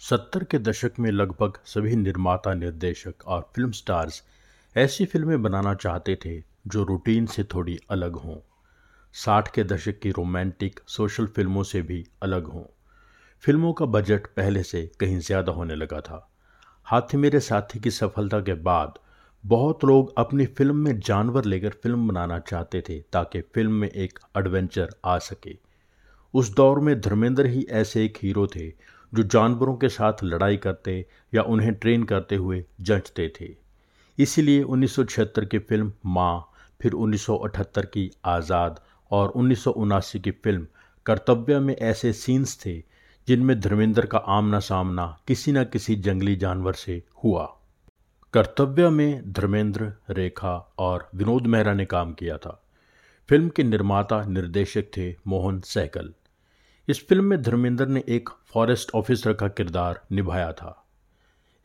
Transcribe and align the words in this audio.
सत्तर 0.00 0.44
के 0.44 0.58
दशक 0.58 0.98
में 0.98 1.10
लगभग 1.10 1.58
सभी 1.66 1.96
निर्माता, 1.96 2.52
निर्देशक 2.54 3.26
और 3.26 3.40
फ़िल्म 3.56 3.70
स्टार्स 3.70 4.22
ऐसी 4.76 5.04
फ़िल्में 5.04 5.42
बनाना 5.42 5.74
चाहते 5.74 6.16
थे 6.24 6.42
जो 6.66 6.84
रूटीन 6.84 7.26
से 7.26 7.44
थोड़ी 7.44 7.78
अलग 7.90 8.16
हों। 8.16 8.36
साठ 9.14 9.48
के 9.54 9.64
दशक 9.64 9.98
की 9.98 10.10
रोमांटिक 10.10 10.80
सोशल 10.88 11.26
फ़िल्मों 11.26 11.62
से 11.62 11.82
भी 11.82 12.04
अलग 12.22 12.46
हों। 12.46 12.64
फ़िल्मों 13.44 13.72
का 13.72 13.86
बजट 13.86 14.26
पहले 14.26 14.62
से 14.62 14.90
कहीं 15.00 15.18
ज़्यादा 15.18 15.52
होने 15.52 15.74
लगा 15.74 16.00
था। 16.00 16.28
हाथी 16.86 17.16
मेरे 17.16 17.40
साथी 17.40 17.80
की 17.80 17.90
सफलता 17.90 18.40
के 18.40 18.54
बाद 18.54 18.98
बहुत 19.44 19.84
लोग 19.84 20.12
अपनी 20.18 20.46
फ़िल्म 20.46 20.76
में 20.76 20.98
जानवर 21.00 21.44
लेकर 21.44 21.70
फ़िल्म 21.82 22.08
बनाना 22.08 22.38
चाहते 22.38 22.80
थे 22.80 23.00
ताकि 23.12 23.40
फ़िल्म 23.40 23.72
में 23.72 23.88
एक 23.88 24.18
एडवेंचर 24.38 24.94
आ 25.04 25.18
सके। 25.18 25.56
उस 26.34 26.54
दौर 26.54 26.80
में 26.80 27.00
धर्मेंद्र 27.00 27.46
ही 27.46 27.66
ऐसे 27.70 28.04
एक 28.04 28.18
हीरो 28.22 28.46
थे 28.46 28.72
जो 29.14 29.22
जानवरों 29.22 29.76
के 29.76 29.88
साथ 29.88 30.12
लड़ाई 30.24 30.56
करते 30.56 31.06
या 31.34 31.42
उन्हें 31.42 31.74
ट्रेन 31.74 32.02
करते 32.02 32.36
हुए 32.36 32.64
जंचते 32.80 33.32
थे। 33.40 33.56
इसीलिए 34.18 34.62
उन्नीस 34.62 34.94
सौ 34.94 35.04
छिहत्तर 35.04 35.44
की 35.44 35.58
फ़िल्म 35.58 35.92
माँ, 36.06 36.52
फिर 36.82 36.92
1978 36.92 37.84
की 37.84 38.10
आज़ाद 38.24 38.80
और 39.10 39.28
उन्नीस 39.28 39.64
सौ 39.64 39.70
उनासी 39.70 40.20
की 40.20 40.30
फ़िल्म 40.30 40.66
कर्तव्य 41.06 41.58
में 41.58 41.76
ऐसे 41.76 42.12
सीन्स 42.12 42.58
थे 42.66 42.82
जिनमें 43.28 43.60
धर्मेंद्र 43.60 44.06
का 44.06 44.18
आमना 44.18 44.58
सामना 44.58 45.18
किसी 45.26 45.52
न 45.52 45.64
किसी 45.64 45.96
जंगली 45.96 46.36
जानवर 46.36 46.72
से 46.72 47.02
हुआ। 47.24 47.54
कर्तव्य 48.32 48.90
में 48.90 49.32
धर्मेंद्र, 49.32 49.92
रेखा 50.10 50.74
और 50.78 51.08
विनोद 51.14 51.46
मेहरा 51.46 51.74
ने 51.74 51.84
काम 51.84 52.12
किया 52.12 52.36
था। 52.38 52.62
फ़िल्म 53.28 53.48
के 53.48 53.62
निर्माता, 53.62 54.24
निर्देशक 54.24 54.84
थे 54.96 55.14
मोहन 55.26 55.60
सहगल। 55.60 56.14
इस 56.88 57.08
फ़िल्म 57.08 57.24
में 57.24 57.42
धर्मेंद्र 57.42 57.86
ने 57.86 58.02
एक 58.08 58.28
फॉरेस्ट 58.46 58.90
ऑफिसर 58.94 59.32
का 59.32 59.48
किरदार 59.48 60.00
निभाया 60.12 60.52
था। 60.52 60.86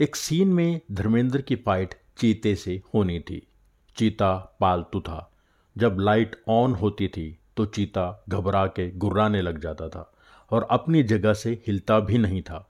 एक 0.00 0.16
सीन 0.16 0.48
में 0.48 0.80
धर्मेंद्र 0.92 1.40
की 1.40 1.56
फाइट 1.56 1.94
चीते 2.18 2.54
से 2.54 2.82
होनी 2.94 3.20
थी। 3.20 3.46
चीता 3.96 4.56
पालतू 4.60 5.00
था। 5.00 5.32
जब 5.78 5.96
लाइट 6.00 6.36
ऑन 6.48 6.72
होती 6.72 7.08
थी 7.08 7.38
तो 7.56 7.66
चीता 7.66 8.24
घबरा 8.28 8.66
के 8.66 8.90
गुर्राने 8.90 9.42
लग 9.42 9.60
जाता 9.60 9.88
था 9.88 10.12
और 10.50 10.66
अपनी 10.70 11.02
जगह 11.02 11.34
से 11.34 11.62
हिलता 11.66 12.00
भी 12.00 12.18
नहीं 12.18 12.42
था। 12.42 12.68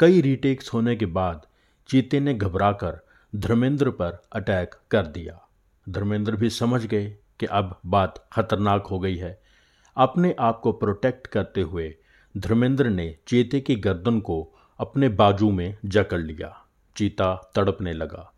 कई 0.00 0.20
रीटेक्स 0.20 0.72
होने 0.72 0.96
के 0.96 1.06
बाद 1.06 1.46
चीते 1.88 2.20
ने 2.20 2.34
घबराकर 2.34 3.00
धर्मेंद्र 3.34 3.90
पर 3.90 4.22
अटैक 4.32 4.74
कर 4.90 5.06
दिया। 5.06 5.40
धर्मेंद्र 5.88 6.36
भी 6.36 6.50
समझ 6.50 6.84
गए 6.86 7.10
कि 7.40 7.46
अब 7.46 7.80
बात 7.86 8.24
खतरनाक 8.32 8.86
हो 8.86 8.98
गई 8.98 9.16
है। 9.16 9.47
अपने 9.98 10.36
आप 10.38 10.60
को 10.60 10.72
प्रोटेक्ट 10.72 11.26
करते 11.26 11.60
हुए 11.60 11.94
धर्मेंद्र 12.36 12.88
ने 12.88 13.16
चीते 13.26 13.60
की 13.60 13.76
गर्दन 13.76 14.20
को 14.20 14.54
अपने 14.78 15.08
बाजू 15.08 15.50
में 15.50 15.76
जकड़ 15.84 16.20
लिया। 16.20 16.66
चीता 16.96 17.52
तड़पने 17.54 17.92
लगा। 17.92 18.32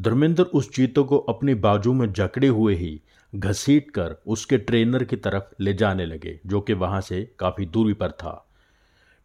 धर्मेंद्र 0.00 0.42
उस 0.42 0.72
चीते 0.72 1.02
को 1.02 1.18
अपनी 1.18 1.54
बाजू 1.54 1.92
में 1.92 2.12
जकड़े 2.12 2.48
हुए 2.48 2.74
ही 2.74 3.02
घसीट 3.34 3.90
कर 3.90 4.16
उसके 4.26 4.58
ट्रेनर 4.58 5.04
की 5.04 5.16
तरफ़ 5.16 5.44
ले 5.60 5.74
जाने 5.74 6.06
लगे, 6.06 6.40
जो 6.46 6.60
कि 6.60 6.72
वहाँ 6.72 7.00
से 7.00 7.34
काफ़ी 7.38 7.66
दूरी 7.66 7.92
पर 7.92 8.10
था। 8.10 8.48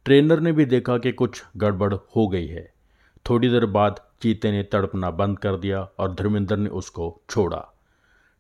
ट्रेनर 0.06 0.40
ने 0.40 0.52
भी 0.52 0.66
देखा 0.66 0.98
कि 0.98 1.12
कुछ 1.12 1.44
गड़बड़ 1.58 1.94
हो 1.94 2.28
गई 2.28 2.48
है। 2.48 2.74
थोड़ी 3.30 3.50
देर 3.50 3.66
बाद 3.66 4.00
चीते 4.22 4.52
ने 4.52 4.64
तड़पना 4.64 5.12
बंद 5.12 5.40
कर 5.40 5.56
दिया 5.56 5.82
और 5.82 6.14
धर्मेंद्र 6.14 6.58
ने 6.58 6.70
उसको 6.70 7.22
छोड़ा। 7.30 7.74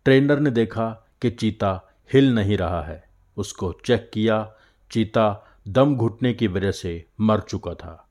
ट्रेनर 0.06 0.40
ने 0.40 0.52
देखा 0.52 1.08
कि 1.22 1.30
चीता 1.30 1.82
हिल 2.14 2.36
नहीं 2.36 2.58
रहा 2.58 2.84
है। 2.84 3.03
उसको 3.38 3.72
चेक 3.86 4.10
किया, 4.14 4.54
चीता 4.92 5.46
दम 5.68 5.96
घुटने 5.96 6.34
की 6.34 6.48
वजह 6.48 6.72
से 6.72 7.06
मर 7.22 7.40
चुका 7.40 7.74
था। 7.74 8.08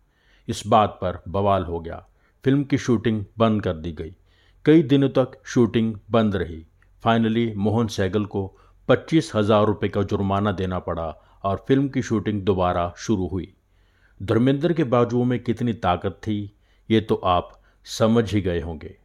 इस 0.49 0.63
बात 0.67 0.99
पर 1.03 1.23
बवाल 1.29 1.65
हो 1.65 1.81
गया। 1.81 2.05
फ़िल्म 2.45 2.65
की 2.65 2.79
शूटिंग 2.79 3.25
बंद 3.39 3.63
कर 3.63 3.73
दी 3.73 3.93
गई। 3.93 4.15
कई 4.65 4.83
दिनों 4.83 5.09
तक 5.09 5.41
शूटिंग 5.45 5.95
बंद 6.11 6.37
रही। 6.37 6.65
फाइनली 7.03 7.53
मोहन 7.57 7.87
सैगल 7.87 8.25
को 8.25 8.47
पच्चीस 8.89 9.31
हज़ार 9.35 9.67
रुपये 9.67 9.89
का 9.91 10.03
जुर्माना 10.03 10.53
देना 10.53 10.79
पड़ा 10.79 11.07
और 11.45 11.65
फ़िल्म 11.69 11.89
की 11.89 12.03
शूटिंग 12.03 12.43
दोबारा 12.43 12.93
शुरू 12.97 13.27
हुई। 13.27 13.53
धर्मेंद्र 14.21 14.73
के 14.73 14.85
बाजुओं 14.85 15.25
में 15.25 15.39
कितनी 15.39 15.73
ताकत 15.73 16.21
थी, 16.27 16.53
ये 16.89 17.01
तो 17.01 17.15
आप 17.15 17.61
समझ 17.87 18.33
ही 18.35 18.41
गए 18.41 18.61
होंगे। 18.61 18.97